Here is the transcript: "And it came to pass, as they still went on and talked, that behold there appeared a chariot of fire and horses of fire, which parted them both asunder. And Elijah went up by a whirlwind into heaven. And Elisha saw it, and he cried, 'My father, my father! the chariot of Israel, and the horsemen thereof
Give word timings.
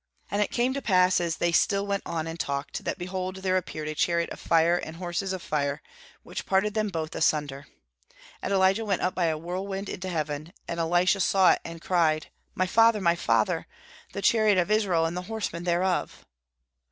"And 0.31 0.41
it 0.41 0.49
came 0.49 0.73
to 0.73 0.81
pass, 0.81 1.21
as 1.21 1.35
they 1.37 1.51
still 1.51 1.85
went 1.85 2.01
on 2.07 2.25
and 2.25 2.39
talked, 2.39 2.85
that 2.85 2.97
behold 2.97 3.35
there 3.35 3.55
appeared 3.55 3.87
a 3.87 3.93
chariot 3.93 4.31
of 4.31 4.39
fire 4.39 4.75
and 4.75 4.95
horses 4.95 5.31
of 5.31 5.43
fire, 5.43 5.79
which 6.23 6.47
parted 6.47 6.73
them 6.73 6.87
both 6.87 7.13
asunder. 7.13 7.67
And 8.41 8.51
Elijah 8.51 8.83
went 8.83 9.03
up 9.03 9.13
by 9.13 9.25
a 9.25 9.37
whirlwind 9.37 9.89
into 9.89 10.09
heaven. 10.09 10.53
And 10.67 10.79
Elisha 10.79 11.19
saw 11.19 11.51
it, 11.51 11.61
and 11.63 11.75
he 11.75 11.79
cried, 11.81 12.31
'My 12.55 12.65
father, 12.65 12.99
my 12.99 13.15
father! 13.15 13.67
the 14.11 14.23
chariot 14.23 14.57
of 14.57 14.71
Israel, 14.71 15.05
and 15.05 15.15
the 15.15 15.21
horsemen 15.29 15.65
thereof 15.65 16.25